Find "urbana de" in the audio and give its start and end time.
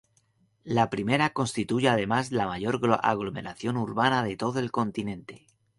3.77-4.35